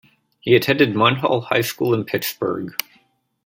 [0.39, 2.73] He attended Munhall High School in Pittsburgh.